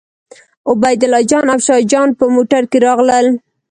عبیدالله 0.71 1.21
جان 1.29 1.45
او 1.53 1.59
شاه 1.65 1.81
جان 1.91 2.09
په 2.19 2.25
موټر 2.35 2.63
کې 2.71 2.77
راغلل. 2.85 3.27